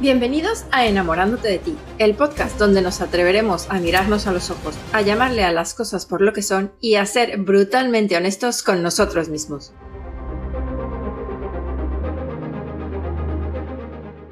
[0.00, 4.76] Bienvenidos a Enamorándote de ti, el podcast donde nos atreveremos a mirarnos a los ojos,
[4.92, 8.80] a llamarle a las cosas por lo que son y a ser brutalmente honestos con
[8.80, 9.72] nosotros mismos.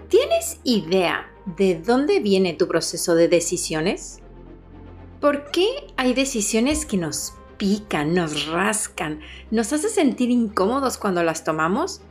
[0.08, 4.20] ¿Tienes idea de dónde viene tu proceso de decisiones?
[5.20, 9.18] ¿Por qué hay decisiones que nos pican, nos rascan,
[9.50, 12.02] nos hace sentir incómodos cuando las tomamos?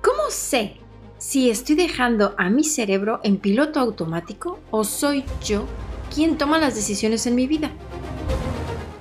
[0.00, 0.76] ¿Cómo sé
[1.22, 5.66] si estoy dejando a mi cerebro en piloto automático o soy yo
[6.12, 7.70] quien toma las decisiones en mi vida.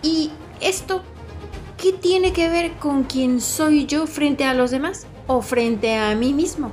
[0.03, 0.29] ¿Y
[0.61, 1.01] esto
[1.81, 6.13] qué tiene que ver con quién soy yo frente a los demás o frente a
[6.13, 6.71] mí mismo?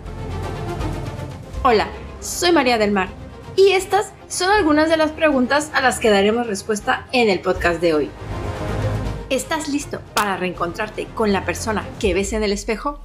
[1.62, 1.88] Hola,
[2.20, 3.08] soy María del Mar
[3.56, 7.80] y estas son algunas de las preguntas a las que daremos respuesta en el podcast
[7.80, 8.10] de hoy.
[9.30, 13.00] ¿Estás listo para reencontrarte con la persona que ves en el espejo?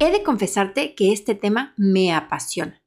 [0.00, 2.82] He de confesarte que este tema me apasiona.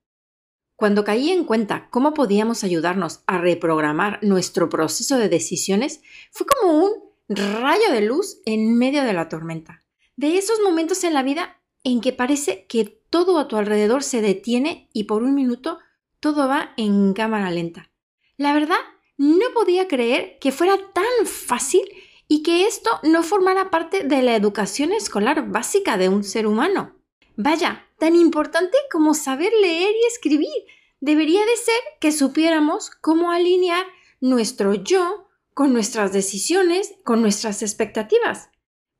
[0.75, 6.73] Cuando caí en cuenta cómo podíamos ayudarnos a reprogramar nuestro proceso de decisiones, fue como
[6.73, 6.91] un
[7.29, 9.83] rayo de luz en medio de la tormenta.
[10.17, 14.21] De esos momentos en la vida en que parece que todo a tu alrededor se
[14.21, 15.79] detiene y por un minuto
[16.19, 17.89] todo va en cámara lenta.
[18.35, 18.79] La verdad,
[19.17, 21.81] no podía creer que fuera tan fácil
[22.27, 26.96] y que esto no formara parte de la educación escolar básica de un ser humano.
[27.37, 30.65] Vaya, tan importante como saber leer y escribir.
[30.99, 33.85] Debería de ser que supiéramos cómo alinear
[34.19, 38.49] nuestro yo con nuestras decisiones, con nuestras expectativas.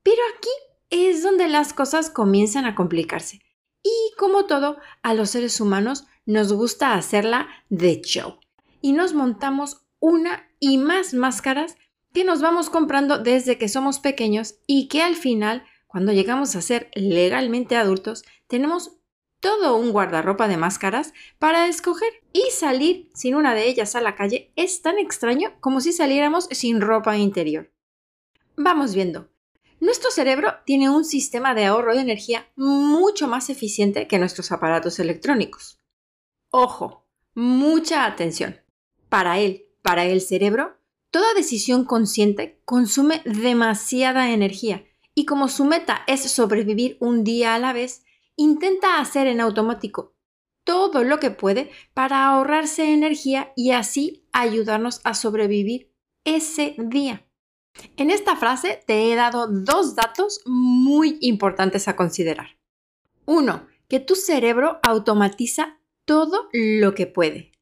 [0.04, 0.50] Pero aquí
[0.92, 3.42] es donde las cosas comienzan a complicarse.
[3.82, 8.40] Y como todo, a los seres humanos nos gusta hacerla de show.
[8.82, 11.76] Y nos montamos una y más máscaras
[12.14, 15.66] que nos vamos comprando desde que somos pequeños y que al final
[15.98, 19.00] cuando llegamos a ser legalmente adultos, tenemos
[19.40, 24.14] todo un guardarropa de máscaras para escoger y salir sin una de ellas a la
[24.14, 27.74] calle es tan extraño como si saliéramos sin ropa interior.
[28.56, 29.32] Vamos viendo.
[29.80, 35.00] Nuestro cerebro tiene un sistema de ahorro de energía mucho más eficiente que nuestros aparatos
[35.00, 35.80] electrónicos.
[36.52, 38.62] Ojo, mucha atención.
[39.10, 40.78] Para él, para el cerebro,
[41.10, 44.87] toda decisión consciente consume demasiada energía
[45.18, 48.06] y como su meta es sobrevivir un día a la vez,
[48.36, 50.16] intenta hacer en automático
[50.64, 55.92] todo lo que puede para ahorrarse energía y así ayudarnos a sobrevivir
[56.24, 57.26] ese día.
[57.96, 62.60] En esta frase te he dado dos datos muy importantes a considerar.
[63.26, 67.54] Uno, que tu cerebro automatiza todo lo que puede.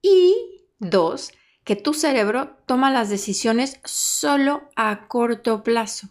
[0.00, 1.32] Y dos,
[1.64, 6.08] que tu cerebro toma las decisiones solo a corto plazo.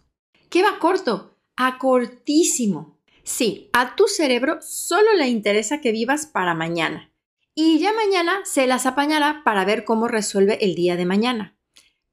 [0.54, 1.36] ¿Qué va corto?
[1.56, 3.00] A cortísimo.
[3.24, 7.12] Sí, a tu cerebro solo le interesa que vivas para mañana.
[7.56, 11.58] Y ya mañana se las apañará para ver cómo resuelve el día de mañana.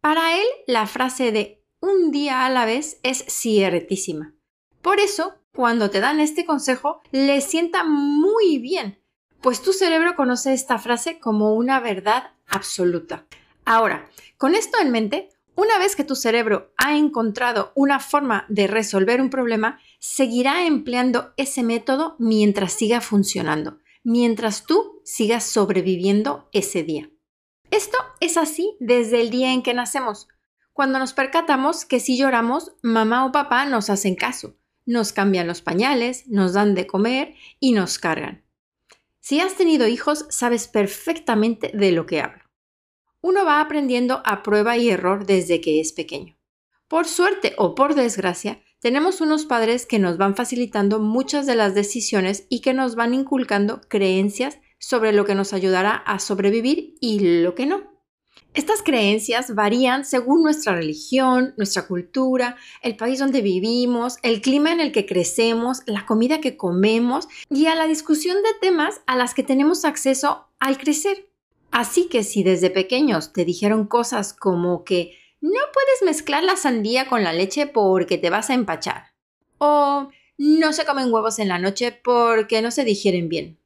[0.01, 4.33] Para él, la frase de un día a la vez es ciertísima.
[4.81, 9.03] Por eso, cuando te dan este consejo, le sienta muy bien,
[9.43, 13.27] pues tu cerebro conoce esta frase como una verdad absoluta.
[13.67, 14.09] Ahora,
[14.39, 19.21] con esto en mente, una vez que tu cerebro ha encontrado una forma de resolver
[19.21, 27.10] un problema, seguirá empleando ese método mientras siga funcionando, mientras tú sigas sobreviviendo ese día.
[27.71, 30.28] Esto es así desde el día en que nacemos.
[30.72, 34.56] Cuando nos percatamos que si lloramos, mamá o papá nos hacen caso,
[34.87, 38.44] nos cambian los pañales, nos dan de comer y nos cargan.
[39.21, 42.50] Si has tenido hijos, sabes perfectamente de lo que hablo
[43.23, 46.37] uno va aprendiendo a prueba y error desde que es pequeño.
[46.89, 51.75] Por suerte o por desgracia, tenemos unos padres que nos van facilitando muchas de las
[51.75, 57.43] decisiones y que nos van inculcando creencias sobre lo que nos ayudará a sobrevivir y
[57.43, 57.91] lo que no.
[58.53, 64.81] Estas creencias varían según nuestra religión, nuestra cultura, el país donde vivimos, el clima en
[64.81, 69.34] el que crecemos, la comida que comemos y a la discusión de temas a las
[69.34, 71.29] que tenemos acceso al crecer.
[71.71, 77.09] Así que si desde pequeños te dijeron cosas como que no puedes mezclar la sandía
[77.09, 79.13] con la leche porque te vas a empachar,
[79.59, 83.59] o no se comen huevos en la noche porque no se digieren bien,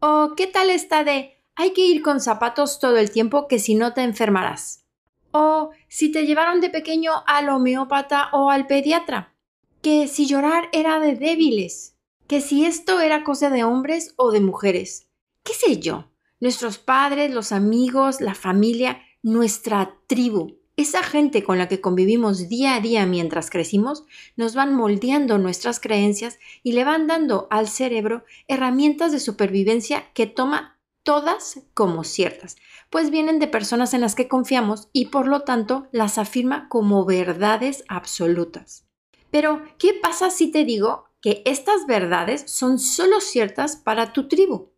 [0.00, 3.74] o qué tal está de hay que ir con zapatos todo el tiempo que si
[3.74, 4.84] no te enfermarás,
[5.32, 9.34] o si te llevaron de pequeño al homeópata o al pediatra,
[9.82, 11.96] que si llorar era de débiles,
[12.28, 15.08] que si esto era cosa de hombres o de mujeres,
[15.42, 16.11] qué sé yo
[16.42, 22.74] nuestros padres, los amigos, la familia, nuestra tribu, esa gente con la que convivimos día
[22.74, 24.04] a día mientras crecimos
[24.34, 30.26] nos van moldeando nuestras creencias y le van dando al cerebro herramientas de supervivencia que
[30.26, 32.56] toma todas como ciertas,
[32.90, 37.04] pues vienen de personas en las que confiamos y por lo tanto las afirma como
[37.04, 38.84] verdades absolutas.
[39.30, 44.71] Pero, ¿qué pasa si te digo que estas verdades son solo ciertas para tu tribu?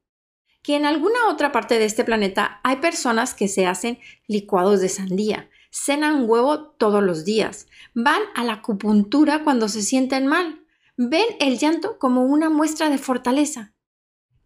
[0.65, 4.89] Que en alguna otra parte de este planeta hay personas que se hacen licuados de
[4.89, 10.65] sandía, cenan huevo todos los días, van a la acupuntura cuando se sienten mal,
[10.97, 13.75] ven el llanto como una muestra de fortaleza.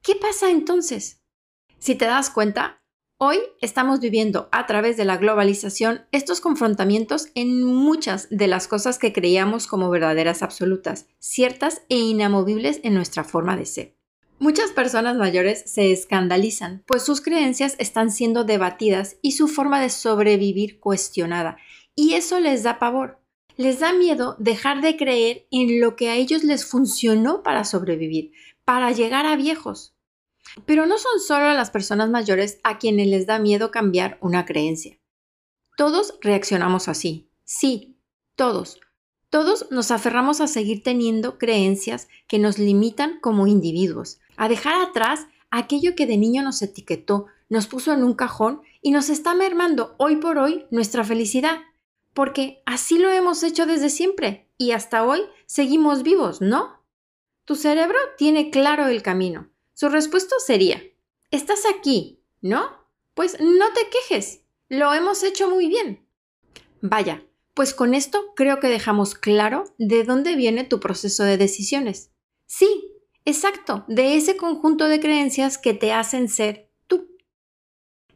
[0.02, 1.22] ¿Qué pasa entonces?
[1.78, 2.82] Si te das cuenta,
[3.18, 8.98] hoy estamos viviendo a través de la globalización estos confrontamientos en muchas de las cosas
[8.98, 13.97] que creíamos como verdaderas absolutas, ciertas e inamovibles en nuestra forma de ser.
[14.40, 19.90] Muchas personas mayores se escandalizan, pues sus creencias están siendo debatidas y su forma de
[19.90, 21.56] sobrevivir cuestionada,
[21.96, 23.20] y eso les da pavor.
[23.56, 28.30] Les da miedo dejar de creer en lo que a ellos les funcionó para sobrevivir,
[28.64, 29.96] para llegar a viejos.
[30.64, 35.00] Pero no son solo las personas mayores a quienes les da miedo cambiar una creencia.
[35.76, 37.32] Todos reaccionamos así.
[37.42, 37.98] Sí,
[38.36, 38.78] todos.
[39.30, 45.26] Todos nos aferramos a seguir teniendo creencias que nos limitan como individuos, a dejar atrás
[45.50, 49.94] aquello que de niño nos etiquetó, nos puso en un cajón y nos está mermando
[49.98, 51.58] hoy por hoy nuestra felicidad.
[52.14, 56.84] Porque así lo hemos hecho desde siempre y hasta hoy seguimos vivos, ¿no?
[57.44, 59.50] Tu cerebro tiene claro el camino.
[59.74, 60.82] Su respuesta sería,
[61.30, 62.70] estás aquí, ¿no?
[63.14, 66.06] Pues no te quejes, lo hemos hecho muy bien.
[66.80, 67.24] Vaya,
[67.54, 72.12] pues con esto creo que dejamos claro de dónde viene tu proceso de decisiones.
[72.46, 72.97] Sí,
[73.28, 77.10] Exacto, de ese conjunto de creencias que te hacen ser tú.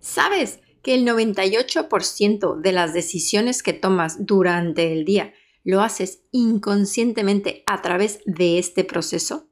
[0.00, 7.62] ¿Sabes que el 98% de las decisiones que tomas durante el día lo haces inconscientemente
[7.66, 9.50] a través de este proceso?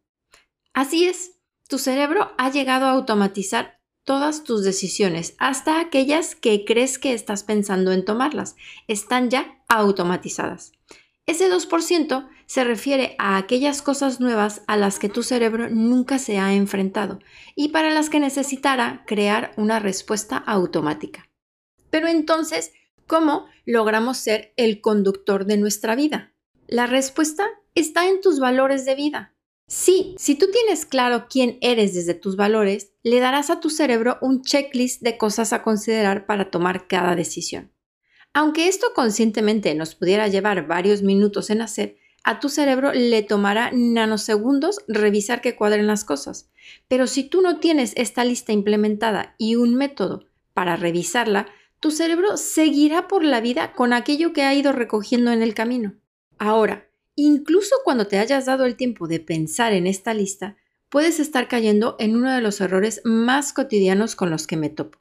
[0.72, 1.32] Así es,
[1.68, 7.44] tu cerebro ha llegado a automatizar todas tus decisiones, hasta aquellas que crees que estás
[7.44, 8.56] pensando en tomarlas.
[8.88, 10.72] Están ya automatizadas.
[11.30, 16.38] Ese 2% se refiere a aquellas cosas nuevas a las que tu cerebro nunca se
[16.38, 17.20] ha enfrentado
[17.54, 21.30] y para las que necesitará crear una respuesta automática.
[21.88, 22.72] Pero entonces,
[23.06, 26.34] ¿cómo logramos ser el conductor de nuestra vida?
[26.66, 27.46] La respuesta
[27.76, 29.36] está en tus valores de vida.
[29.68, 34.18] Sí, si tú tienes claro quién eres desde tus valores, le darás a tu cerebro
[34.20, 37.70] un checklist de cosas a considerar para tomar cada decisión.
[38.32, 43.70] Aunque esto conscientemente nos pudiera llevar varios minutos en hacer, a tu cerebro le tomará
[43.72, 46.50] nanosegundos revisar que cuadren las cosas.
[46.86, 51.48] Pero si tú no tienes esta lista implementada y un método para revisarla,
[51.80, 55.94] tu cerebro seguirá por la vida con aquello que ha ido recogiendo en el camino.
[56.38, 60.56] Ahora, incluso cuando te hayas dado el tiempo de pensar en esta lista,
[60.90, 64.98] puedes estar cayendo en uno de los errores más cotidianos con los que me topo,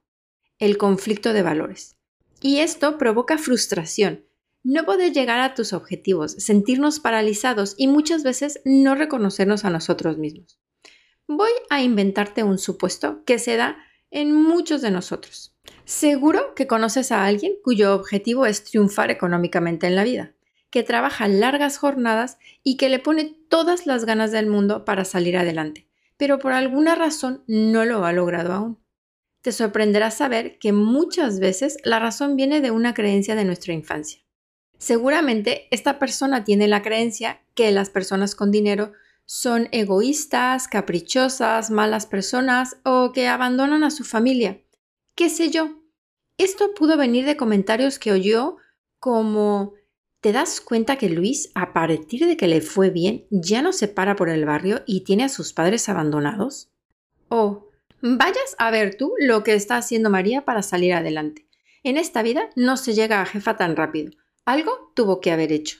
[0.58, 1.99] el conflicto de valores.
[2.41, 4.25] Y esto provoca frustración,
[4.63, 10.18] no poder llegar a tus objetivos, sentirnos paralizados y muchas veces no reconocernos a nosotros
[10.18, 10.59] mismos.
[11.27, 13.77] Voy a inventarte un supuesto que se da
[14.09, 15.56] en muchos de nosotros.
[15.86, 20.33] Seguro que conoces a alguien cuyo objetivo es triunfar económicamente en la vida,
[20.69, 25.38] que trabaja largas jornadas y que le pone todas las ganas del mundo para salir
[25.38, 25.88] adelante,
[26.18, 28.80] pero por alguna razón no lo ha logrado aún
[29.42, 34.22] te sorprenderá saber que muchas veces la razón viene de una creencia de nuestra infancia.
[34.78, 38.94] Seguramente esta persona tiene la creencia que las personas con dinero
[39.26, 44.62] son egoístas, caprichosas, malas personas o que abandonan a su familia.
[45.16, 45.84] ¿Qué sé yo?
[46.38, 48.58] Esto pudo venir de comentarios que oyó
[49.00, 49.74] como
[50.22, 53.88] ¿Te das cuenta que Luis, a partir de que le fue bien, ya no se
[53.88, 56.69] para por el barrio y tiene a sus padres abandonados?
[57.30, 57.69] O
[58.01, 61.47] Vayas a ver tú lo que está haciendo María para salir adelante.
[61.83, 64.11] En esta vida no se llega a jefa tan rápido.
[64.45, 65.79] Algo tuvo que haber hecho.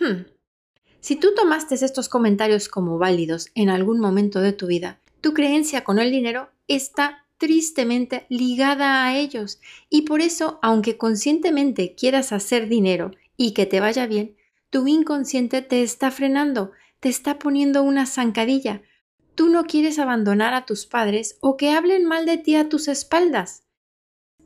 [0.00, 0.24] Hmm.
[1.00, 5.84] Si tú tomaste estos comentarios como válidos en algún momento de tu vida, tu creencia
[5.84, 12.68] con el dinero está tristemente ligada a ellos y por eso, aunque conscientemente quieras hacer
[12.68, 14.36] dinero y que te vaya bien,
[14.70, 18.82] tu inconsciente te está frenando, te está poniendo una zancadilla,
[19.38, 22.88] tú no quieres abandonar a tus padres o que hablen mal de ti a tus
[22.88, 23.62] espaldas.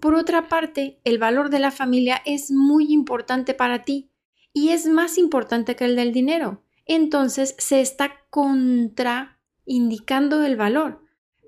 [0.01, 4.11] Por otra parte, el valor de la familia es muy importante para ti
[4.53, 6.63] y es más importante que el del dinero.
[6.85, 11.01] Entonces se está contraindicando el valor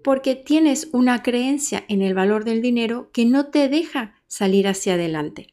[0.03, 4.95] porque tienes una creencia en el valor del dinero que no te deja salir hacia
[4.95, 5.49] adelante.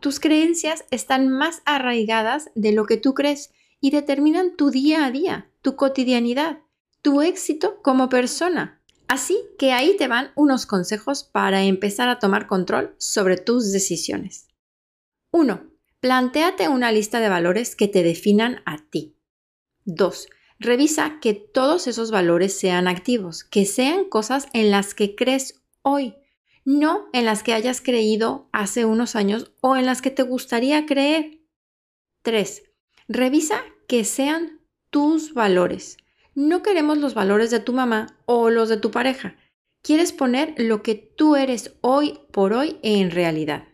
[0.00, 5.10] tus creencias están más arraigadas de lo que tú crees y determinan tu día a
[5.10, 6.60] día, tu cotidianidad,
[7.04, 8.80] tu éxito como persona.
[9.08, 14.48] Así que ahí te van unos consejos para empezar a tomar control sobre tus decisiones.
[15.30, 15.70] 1.
[16.00, 19.18] Plantéate una lista de valores que te definan a ti.
[19.84, 20.28] 2.
[20.58, 26.14] Revisa que todos esos valores sean activos, que sean cosas en las que crees hoy,
[26.64, 30.86] no en las que hayas creído hace unos años o en las que te gustaría
[30.86, 31.42] creer.
[32.22, 32.62] 3.
[33.08, 35.98] Revisa que sean tus valores.
[36.34, 39.36] No queremos los valores de tu mamá o los de tu pareja.
[39.82, 43.68] Quieres poner lo que tú eres hoy por hoy en realidad.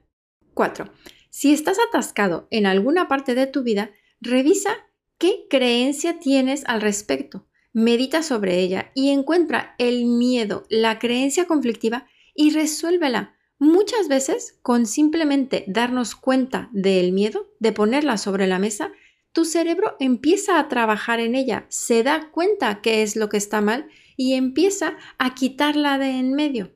[0.54, 0.92] 4.
[1.30, 4.76] Si estás atascado en alguna parte de tu vida, revisa
[5.16, 7.46] qué creencia tienes al respecto.
[7.72, 13.36] Medita sobre ella y encuentra el miedo, la creencia conflictiva y resuélvela.
[13.58, 18.92] Muchas veces, con simplemente darnos cuenta del miedo, de ponerla sobre la mesa,
[19.32, 23.60] tu cerebro empieza a trabajar en ella, se da cuenta qué es lo que está
[23.60, 26.72] mal y empieza a quitarla de en medio.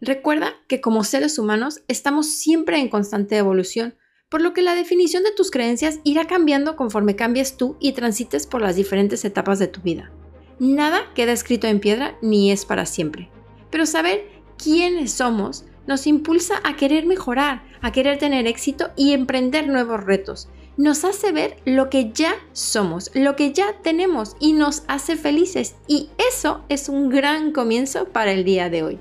[0.00, 3.96] Recuerda que como seres humanos estamos siempre en constante evolución,
[4.28, 8.46] por lo que la definición de tus creencias irá cambiando conforme cambies tú y transites
[8.46, 10.10] por las diferentes etapas de tu vida.
[10.58, 13.28] Nada queda escrito en piedra ni es para siempre.
[13.70, 14.26] Pero saber
[14.56, 20.48] quiénes somos nos impulsa a querer mejorar, a querer tener éxito y emprender nuevos retos
[20.76, 25.74] nos hace ver lo que ya somos, lo que ya tenemos y nos hace felices.
[25.86, 28.98] Y eso es un gran comienzo para el día de hoy.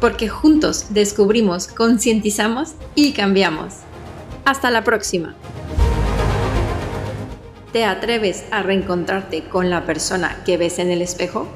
[0.00, 3.74] Porque juntos descubrimos, concientizamos y cambiamos.
[4.44, 5.34] Hasta la próxima.
[7.72, 11.46] ¿Te atreves a reencontrarte con la persona que ves en el espejo?